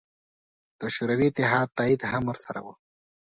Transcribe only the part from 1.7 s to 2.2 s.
تایید